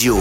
[0.00, 0.14] radio.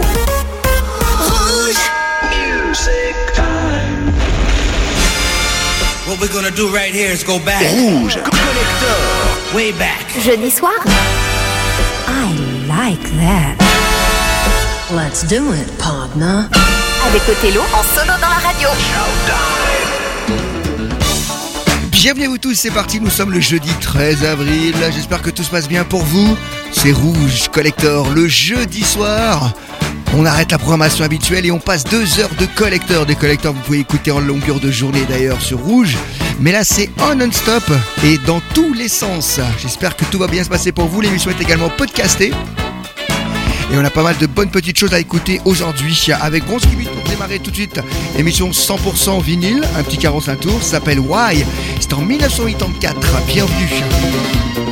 [6.05, 7.61] What we're gonna do right here is go back.
[7.61, 8.15] Rouge.
[8.15, 9.55] Collector.
[9.55, 10.05] Way back.
[10.23, 10.73] Jeudi soir
[12.07, 12.35] I
[12.67, 13.55] like that.
[14.91, 16.49] Let's do it, partner.
[17.07, 19.68] avec Othello en solo dans la radio.
[22.01, 25.43] Bienvenue à vous tous, c'est parti, nous sommes le jeudi 13 avril, j'espère que tout
[25.43, 26.37] se passe bien pour vous.
[26.71, 29.51] C'est Rouge Collector, le jeudi soir.
[30.15, 33.05] On arrête la programmation habituelle et on passe deux heures de collecteur.
[33.05, 35.97] Des collecteurs, vous pouvez écouter en longueur de journée d'ailleurs sur Rouge.
[36.39, 37.69] Mais là, c'est on non-stop
[38.05, 39.41] et dans tous les sens.
[39.61, 41.01] J'espère que tout va bien se passer pour vous.
[41.01, 42.31] L'émission est également podcastée.
[43.71, 46.89] Et on a pas mal de bonnes petites choses à écouter aujourd'hui avec Bronze Limite
[46.89, 47.79] pour démarrer tout de suite.
[48.17, 51.45] Émission 100% vinyle, un petit 45 tours, s'appelle Why.
[51.79, 53.25] C'est en 1984.
[53.27, 54.68] Bienvenue.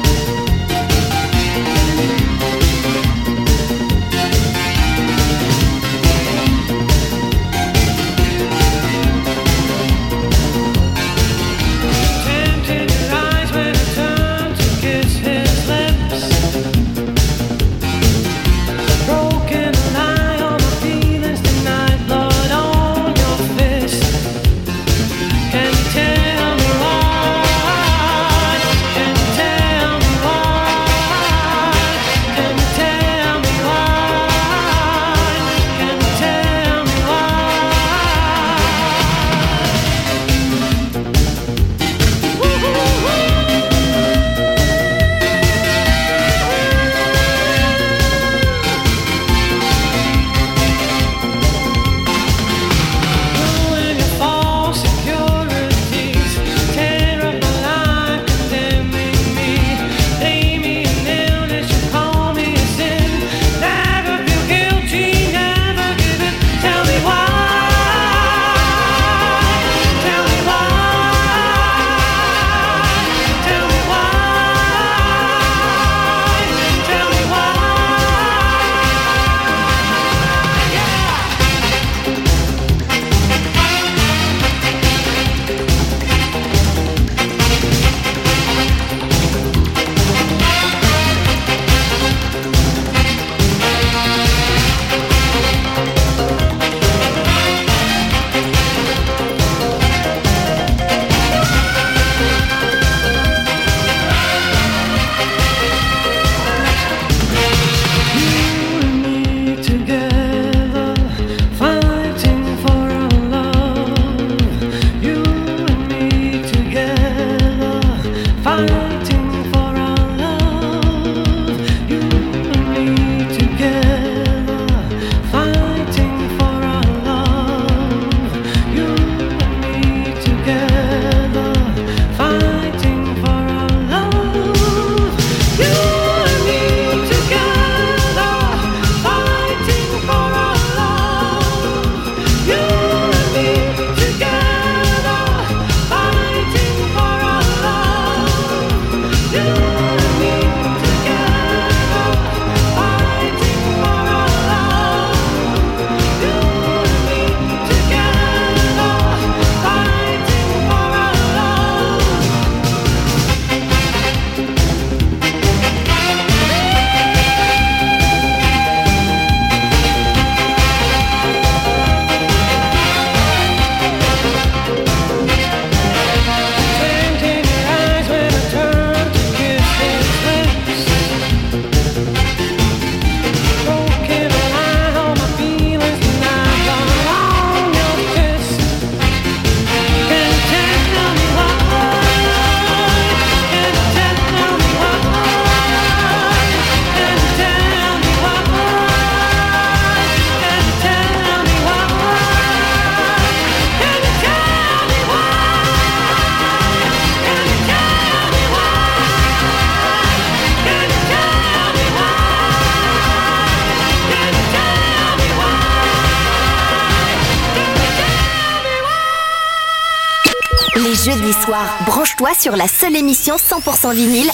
[222.39, 224.29] Sur la seule émission 100% vinyle,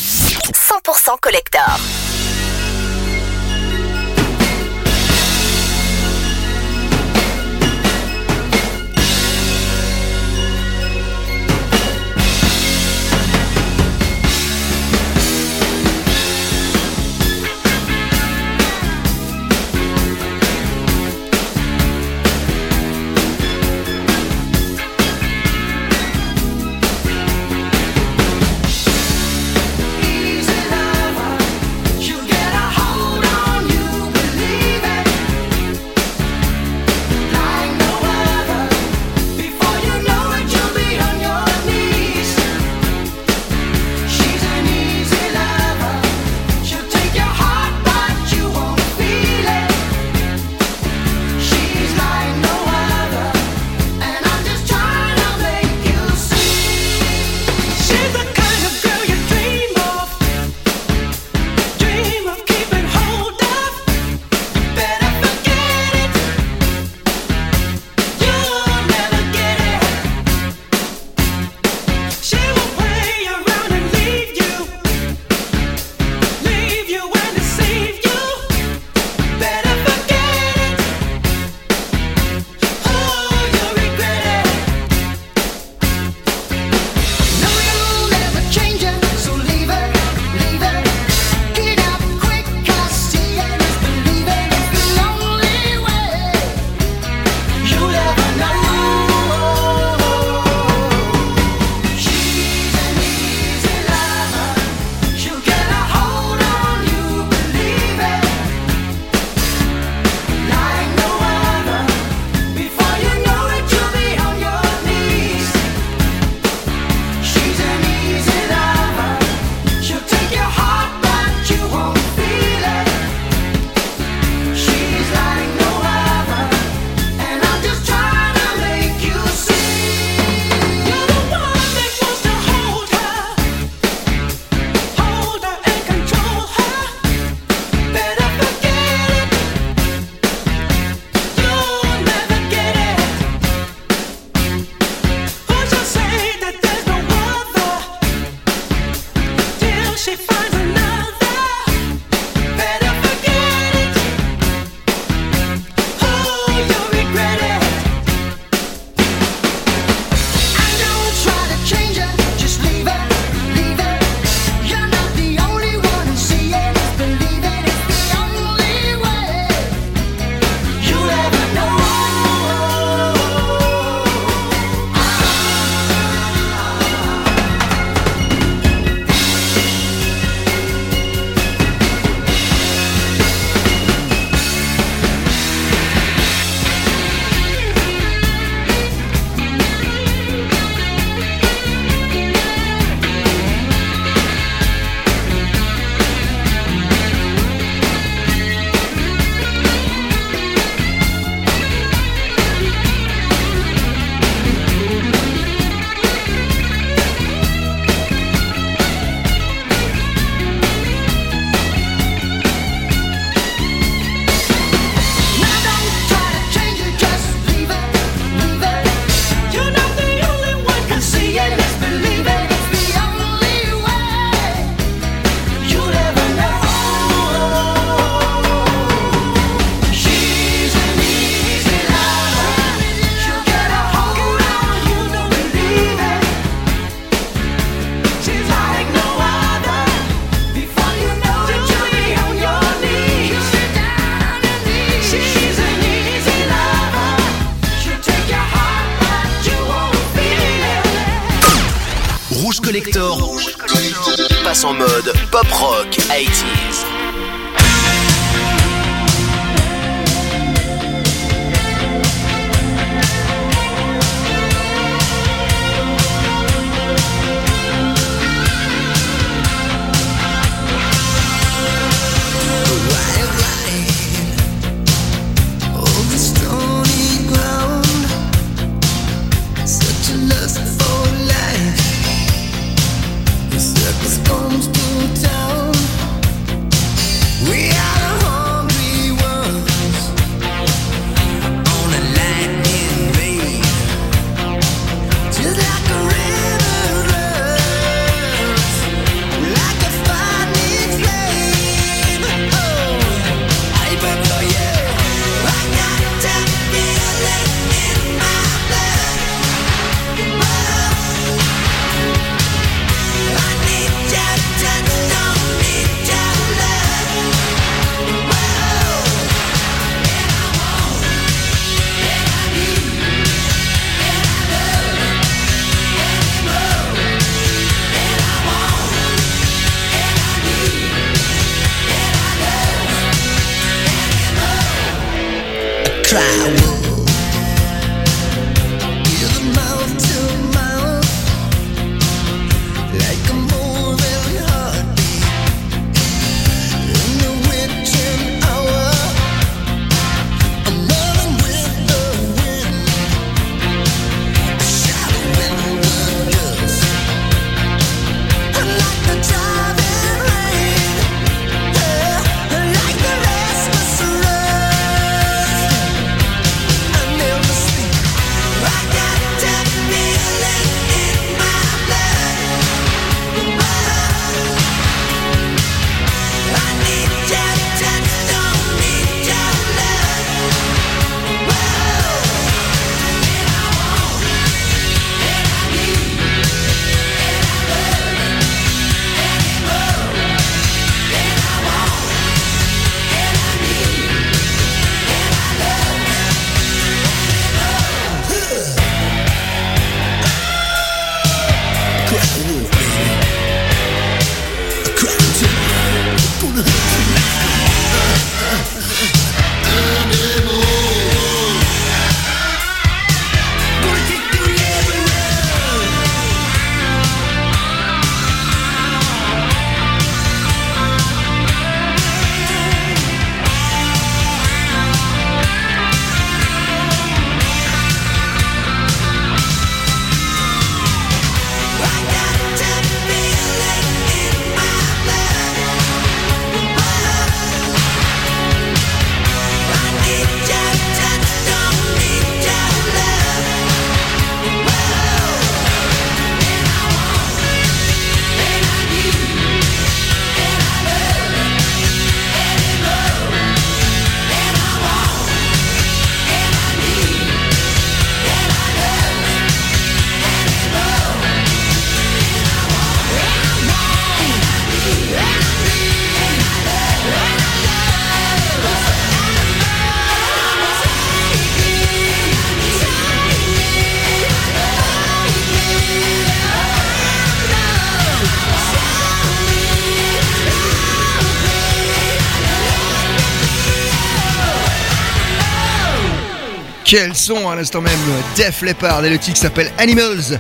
[486.85, 487.93] Quel son à l'instant même
[488.35, 490.39] Def Leppard et le titre s'appelle Animals.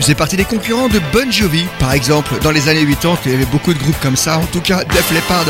[0.00, 2.38] C'est parti des concurrents de Bon Jovi, par exemple.
[2.42, 4.38] Dans les années 80, il y avait beaucoup de groupes comme ça.
[4.38, 5.46] En tout cas, Def Leppard,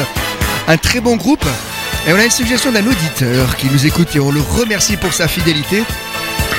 [0.68, 1.44] un très bon groupe.
[2.06, 5.12] Et on a une suggestion d'un auditeur qui nous écoute et on le remercie pour
[5.12, 5.82] sa fidélité.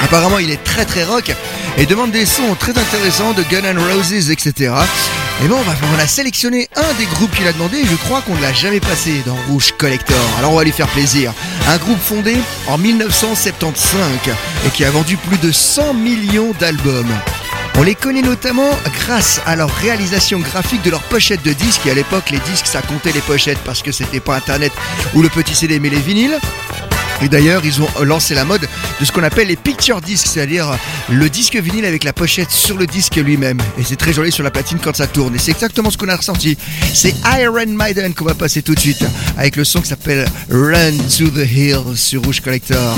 [0.03, 1.31] Apparemment, il est très très rock
[1.77, 4.73] et demande des sons très intéressants de Gun N' Roses, etc.
[5.43, 8.21] Et bon, on, va, on a sélectionné un des groupes qu'il a demandé je crois
[8.21, 10.17] qu'on ne l'a jamais passé dans Rouge Collector.
[10.37, 11.33] Alors on va lui faire plaisir.
[11.67, 13.99] Un groupe fondé en 1975
[14.65, 17.11] et qui a vendu plus de 100 millions d'albums.
[17.77, 18.69] On les connaît notamment
[18.99, 21.85] grâce à leur réalisation graphique de leurs pochettes de disques.
[21.87, 24.73] Et à l'époque, les disques, ça comptait les pochettes parce que c'était pas Internet
[25.15, 26.37] ou le petit CD, mais les vinyles.
[27.21, 28.67] Et d'ailleurs, ils ont lancé la mode
[28.99, 30.77] de ce qu'on appelle les picture discs, c'est-à-dire
[31.09, 33.59] le disque vinyle avec la pochette sur le disque lui-même.
[33.77, 35.35] Et c'est très joli sur la platine quand ça tourne.
[35.35, 36.57] Et c'est exactement ce qu'on a ressenti.
[36.93, 39.03] C'est Iron Maiden qu'on va passer tout de suite
[39.37, 42.97] avec le son qui s'appelle Run to the Hills sur Rouge Collector.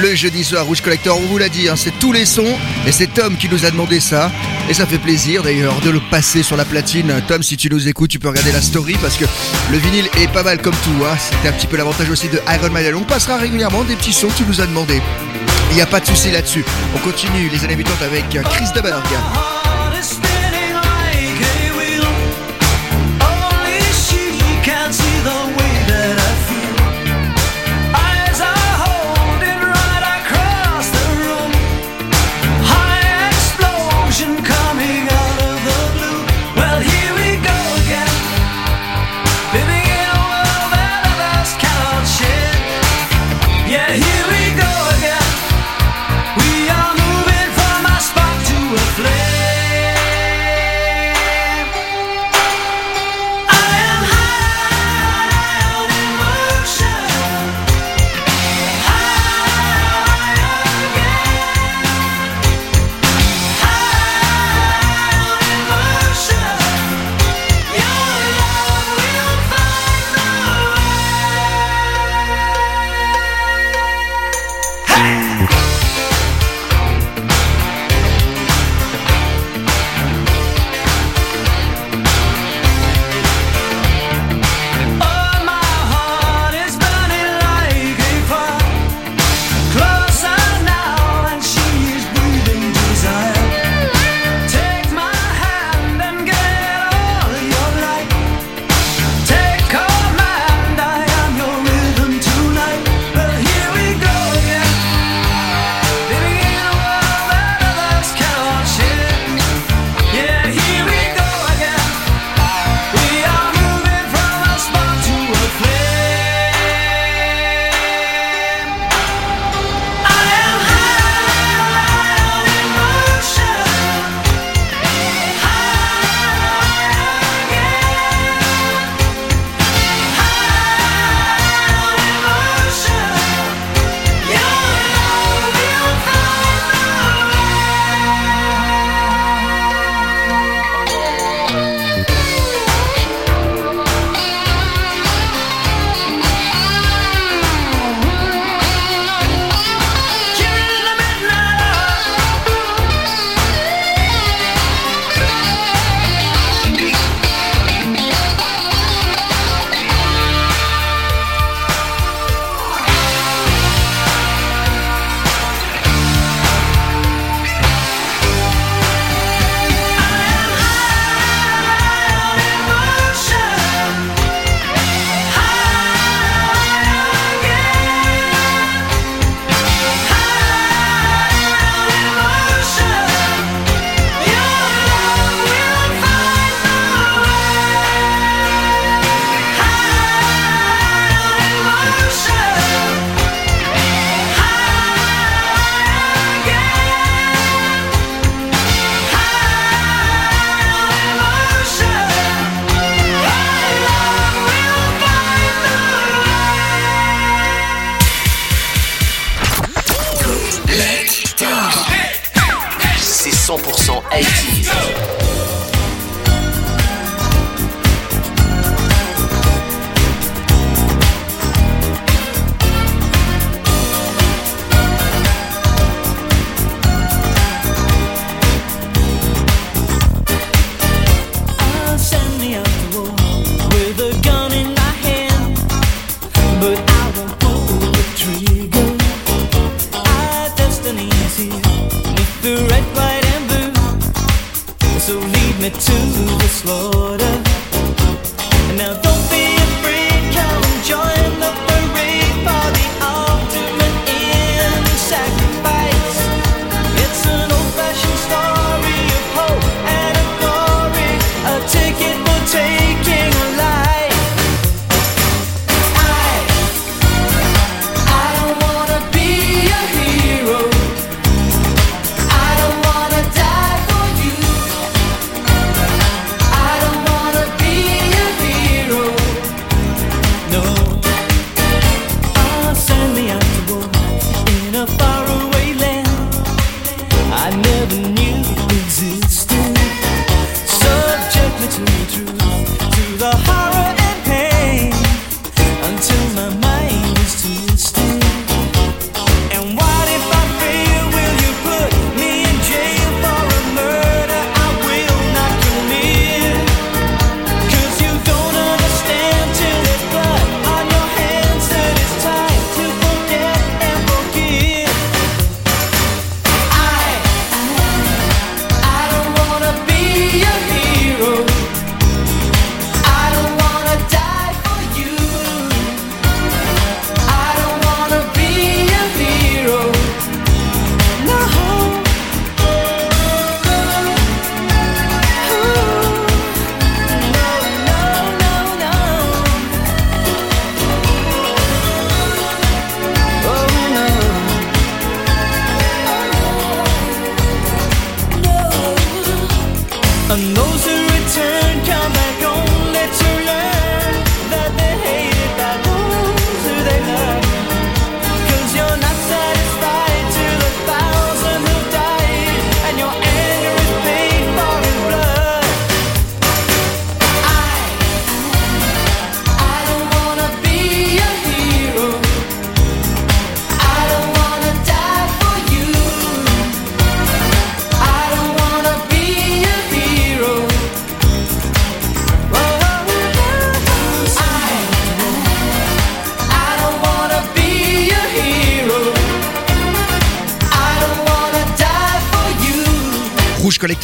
[0.00, 0.64] le jeudi soir.
[0.64, 2.56] Rouge Collector, on vous l'a dit, hein, c'est tous les sons.
[2.86, 4.30] Et c'est Tom qui nous a demandé ça.
[4.68, 7.12] Et ça fait plaisir d'ailleurs de le passer sur la platine.
[7.28, 9.24] Tom, si tu nous écoutes, tu peux regarder la story parce que
[9.70, 11.04] le vinyle est pas mal comme tout.
[11.04, 11.16] Hein.
[11.18, 12.94] C'était un petit peu l'avantage aussi de Iron Maiden.
[12.94, 15.02] On passera régulièrement des petits sons que tu nous as demandés.
[15.70, 16.64] Il n'y a pas de souci là-dessus.
[16.94, 19.04] On continue les années 80 avec Chris Daberg.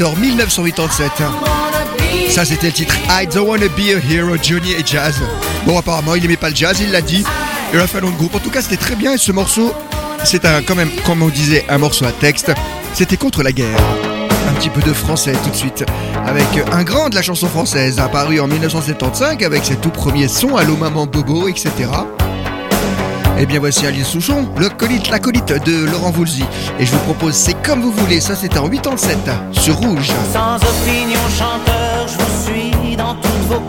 [0.04, 1.10] 1987.
[2.28, 5.22] Ça, c'était le titre I Don't Wanna Be a Hero, Johnny et Jazz.
[5.64, 7.24] Bon, apparemment, il aimait pas le jazz, il l'a dit.
[7.72, 8.34] Il a fait un autre groupe.
[8.34, 9.14] En tout cas, c'était très bien.
[9.14, 9.72] Et ce morceau,
[10.24, 12.52] c'est un, quand même, comme on disait, un morceau à texte.
[12.92, 13.78] C'était contre la guerre.
[14.48, 15.84] Un petit peu de français tout de suite.
[16.26, 20.56] Avec un grand de la chanson française, apparu en 1975 avec ses tout premiers sons
[20.56, 21.70] Allô Maman Bobo, etc.
[23.38, 26.44] Eh bien voici Alice Souchon, le colite, l'acolyte de Laurent Voulzy.
[26.78, 29.18] Et je vous propose C'est comme vous voulez, ça c'est en 87
[29.52, 30.10] sur Rouge.
[30.32, 33.60] Sans opinion chanteur, je vous suis dans toutes vos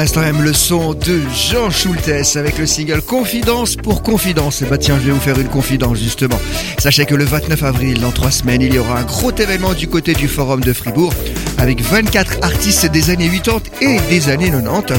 [0.00, 4.62] l'instant même le son de Jean Schultes avec le single Confidence pour Confidence.
[4.62, 6.40] Et bah tiens, je vais vous faire une confidence justement.
[6.78, 9.88] Sachez que le 29 avril, dans trois semaines, il y aura un gros événement du
[9.88, 11.12] côté du Forum de Fribourg
[11.58, 14.94] avec 24 artistes des années 80 et des années 90.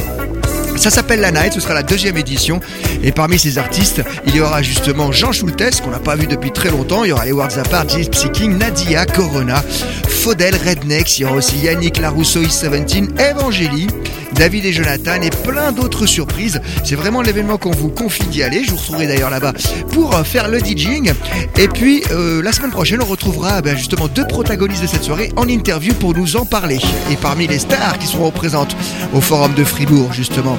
[0.78, 2.60] Ça s'appelle La Night, ce sera la deuxième édition.
[3.04, 6.52] Et parmi ces artistes, il y aura justement Jean Schultes, qu'on n'a pas vu depuis
[6.52, 7.04] très longtemps.
[7.04, 9.64] Il y aura les Words Apart, Gypsy King, Nadia, Corona,
[10.08, 11.18] Faudel, Rednex.
[11.18, 13.88] Il y aura aussi Yannick Larousseau, Is 17, Evangélie,
[14.34, 16.62] David et Jonathan et plein d'autres surprises.
[16.84, 18.64] C'est vraiment l'événement qu'on vous confie d'y aller.
[18.64, 19.54] Je vous retrouverai d'ailleurs là-bas
[19.92, 21.14] pour euh, faire le DJing.
[21.58, 25.32] Et puis, euh, la semaine prochaine, on retrouvera ben, justement deux protagonistes de cette soirée
[25.36, 26.80] en interview pour nous en parler.
[27.12, 28.76] Et parmi les stars qui seront présentes
[29.14, 30.58] au Forum de Fribourg, justement,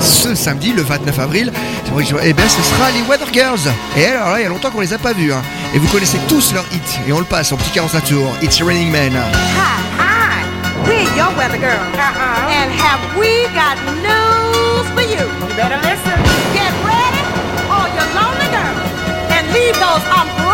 [0.00, 1.52] ce samedi, le 29 avril,
[1.98, 3.60] je- eh ben, ce sera les Weather Girls.
[3.96, 5.32] Et alors là, il y a longtemps qu'on les a pas vus.
[5.32, 5.42] hein.
[5.74, 6.82] Et vous connaissez tous leur hit.
[7.08, 8.32] Et on le passe en petit 45 tours.
[8.42, 9.12] It's Raining Man.
[10.86, 11.82] We're your weather girl.
[11.98, 12.46] Uh-huh.
[12.58, 13.74] And have we got
[14.06, 15.18] news for you?
[15.26, 16.16] You better listen.
[16.54, 17.22] Get ready,
[17.66, 18.86] all your lonely girls.
[19.34, 20.45] And leave those umbrellas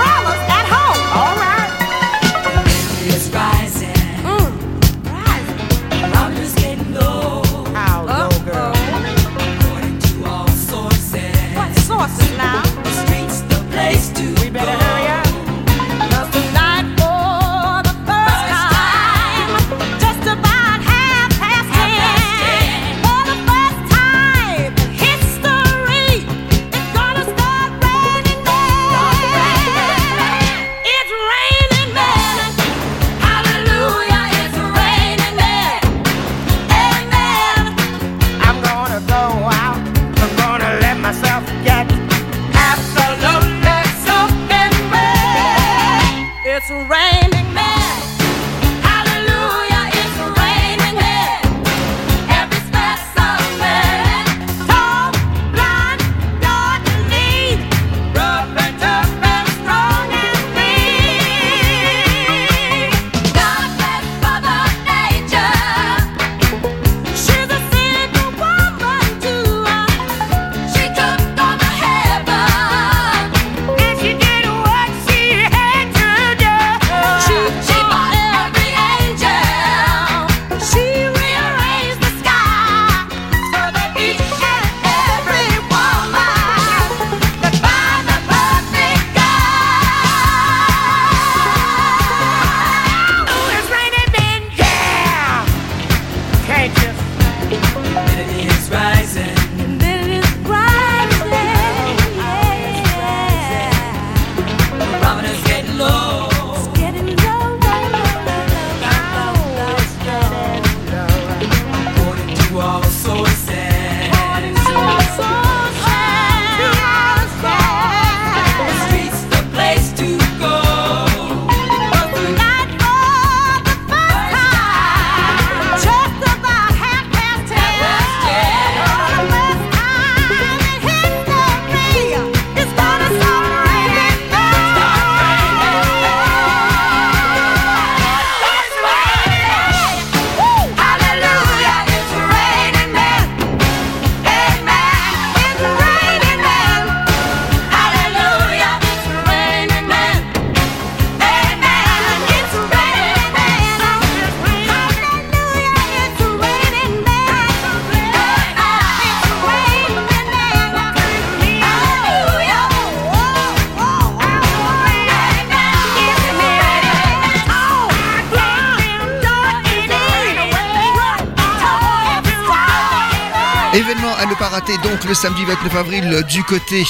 [175.14, 176.84] samedi 29 avril du côté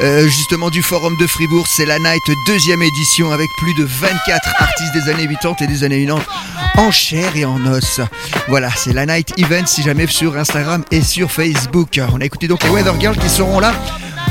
[0.00, 1.66] euh, justement du Forum de Fribourg.
[1.66, 5.84] C'est la Night deuxième édition avec plus de 24 artistes des années 80 et des
[5.84, 6.24] années 90
[6.76, 8.00] en chair et en os.
[8.48, 12.00] Voilà, c'est la Night Event si jamais sur Instagram et sur Facebook.
[12.12, 13.74] On a écouté donc les Weather Girls qui seront là.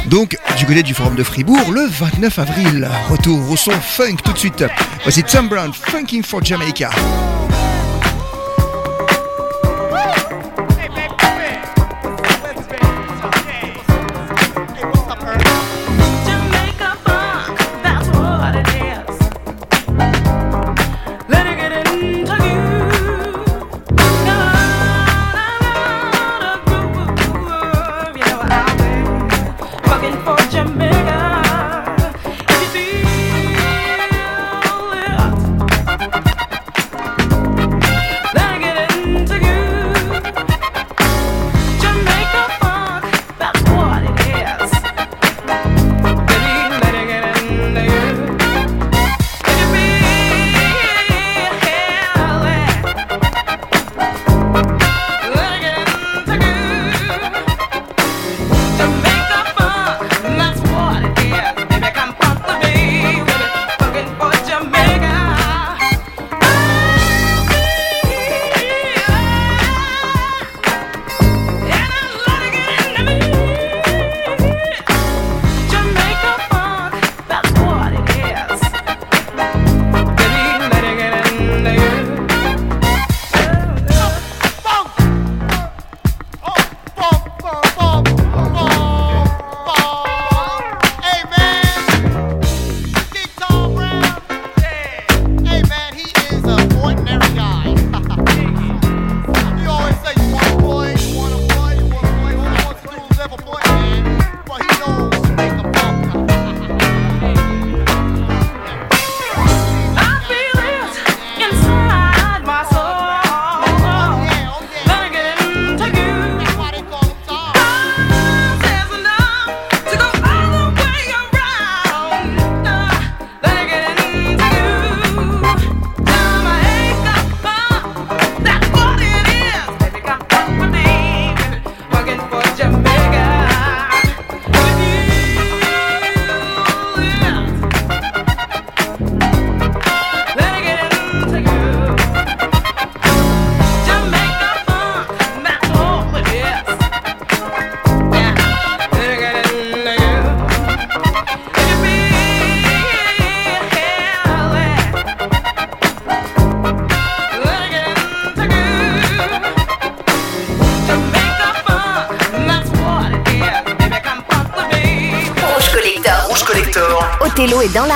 [0.07, 2.89] Donc, du côté du Forum de Fribourg, le 29 avril.
[3.09, 4.63] Retour au son funk tout de suite.
[5.03, 6.43] Voici Tom Brown, Funking for.
[6.43, 6.89] Jamaica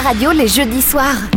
[0.08, 1.37] radio les jeudis soirs.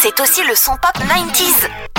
[0.00, 1.97] C'est aussi le son pop 90s.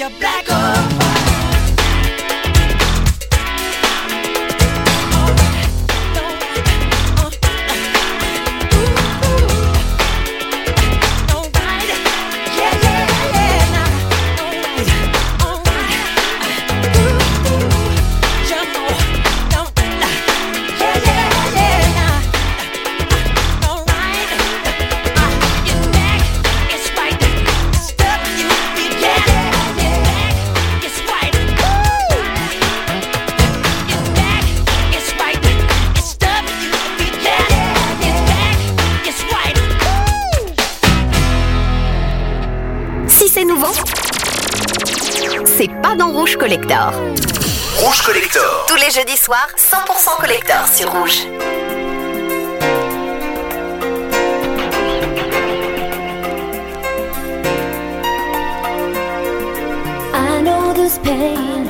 [0.00, 1.19] You're black or white.
[46.70, 47.82] Collector.
[47.82, 48.64] Rouge Collector.
[48.68, 51.26] Tous les jeudis soirs, 100% Collector sur Rouge.
[60.14, 61.66] I know this pain.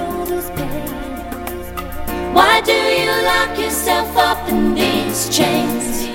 [2.34, 6.10] Why do you lock yourself up in these chains?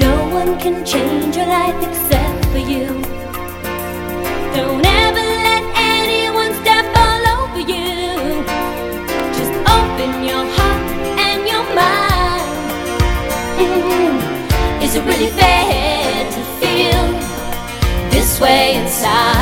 [0.00, 3.09] No one can change your life except for you.
[10.20, 10.82] on your heart
[11.18, 12.50] and your mind.
[13.58, 14.82] Mm-hmm.
[14.82, 19.39] Is it really fair to feel this way inside?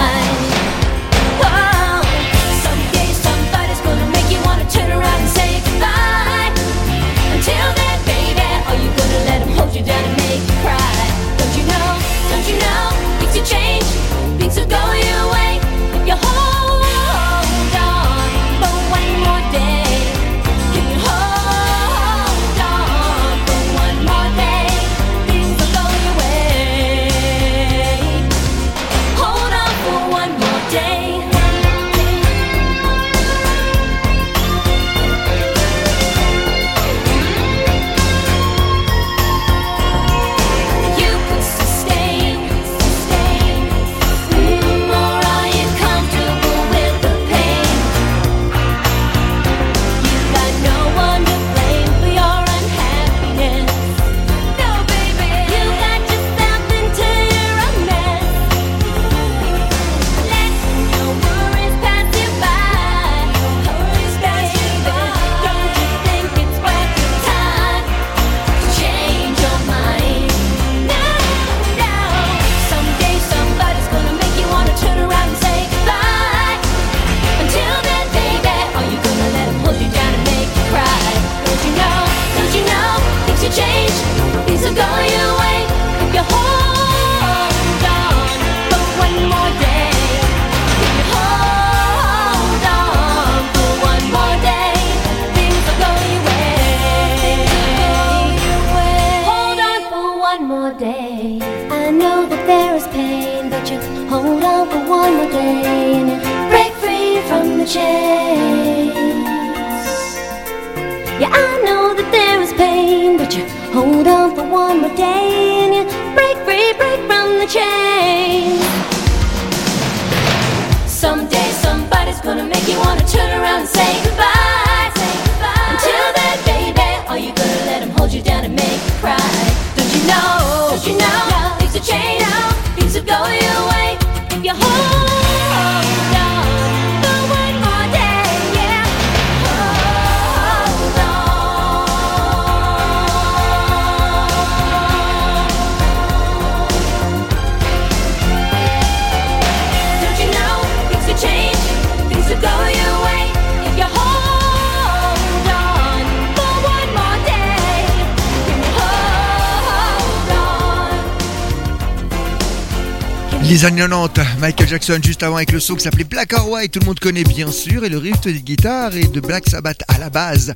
[163.59, 166.70] Les années 90, Michael Jackson juste avant avec le son qui s'appelait Black or White,
[166.70, 169.82] tout le monde connaît bien sûr, et le riff de guitare et de Black Sabbath
[169.88, 170.54] à la base.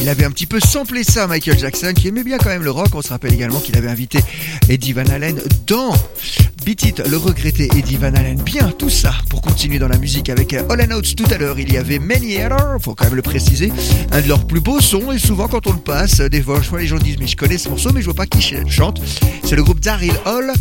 [0.00, 2.70] Il avait un petit peu samplé ça, Michael Jackson, qui aimait bien quand même le
[2.70, 2.94] rock.
[2.94, 4.20] On se rappelle également qu'il avait invité
[4.68, 5.96] Eddie Van Halen dans
[6.64, 8.40] Beat It, le regretté Eddie Van Halen.
[8.40, 11.58] Bien, tout ça pour continuer dans la musique avec All Notes tout à l'heure.
[11.58, 13.72] Il y avait Many Error, faut quand même le préciser,
[14.12, 16.86] un de leurs plus beaux sons, et souvent quand on le passe, des fois les
[16.86, 19.00] gens disent mais je connais ce morceau, mais je vois pas qui ch- chante.
[19.44, 20.52] C'est le groupe Daryl Hall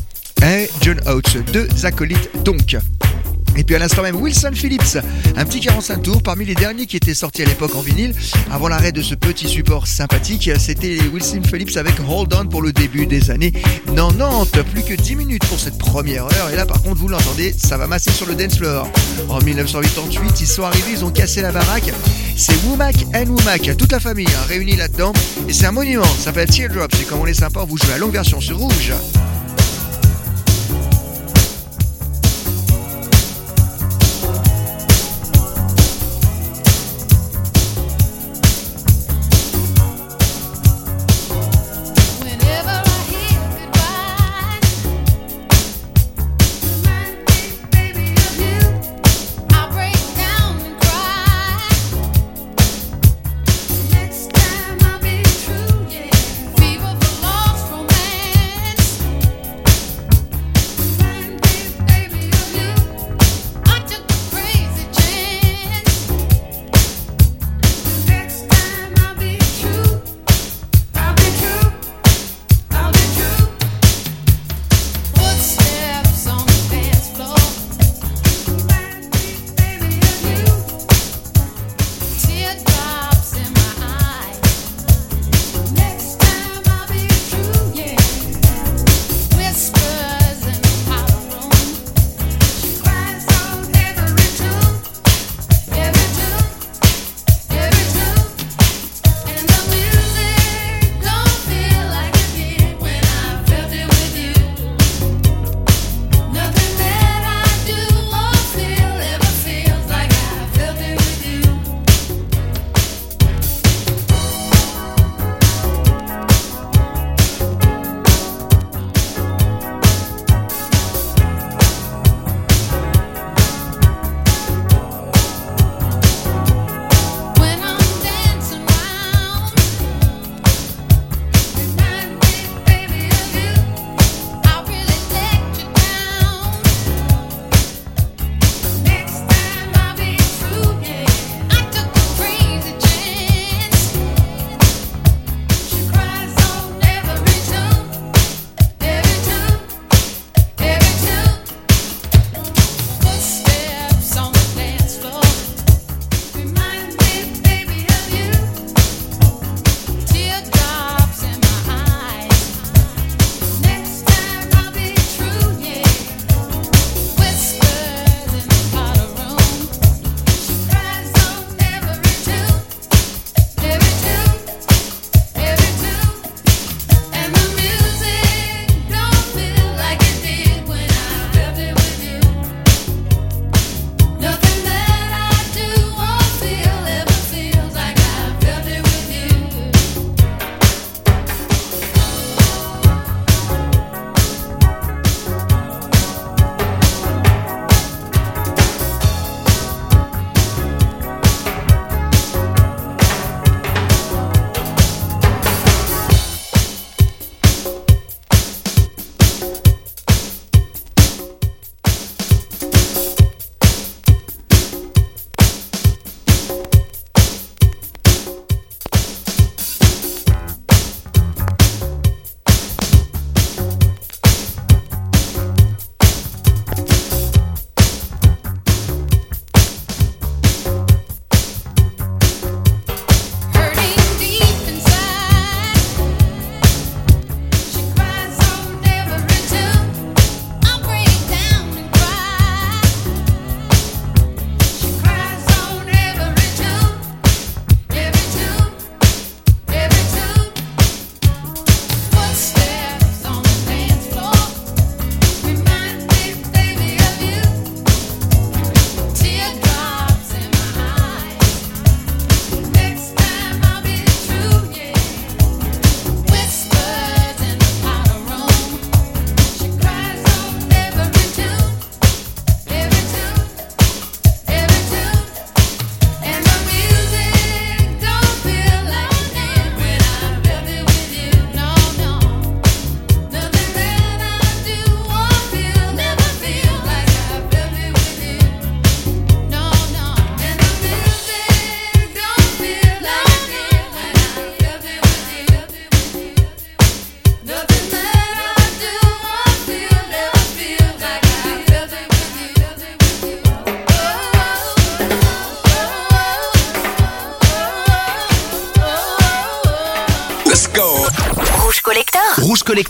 [0.44, 2.76] et John Oates, deux acolytes donc.
[3.56, 4.98] Et puis à l'instant même, Wilson Phillips,
[5.38, 8.14] un petit 45 tours parmi les derniers qui étaient sortis à l'époque en vinyle.
[8.52, 12.72] Avant l'arrêt de ce petit support sympathique, c'était Wilson Phillips avec Hold On pour le
[12.72, 13.54] début des années
[13.96, 14.64] 90.
[14.72, 16.50] Plus que 10 minutes pour cette première heure.
[16.52, 18.88] Et là, par contre, vous l'entendez, ça va masser sur le dance floor.
[19.30, 21.94] En 1988, ils sont arrivés, ils ont cassé la baraque.
[22.36, 25.14] C'est Womack and Womack, toute la famille hein, réunie là-dedans.
[25.48, 26.92] Et c'est un monument, ça s'appelle Teardrop.
[26.98, 28.94] C'est comme on est sympa, vous joue la longue version sur rouge.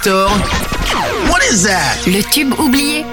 [0.05, 2.05] What is that?
[2.07, 3.05] Le tube oublié.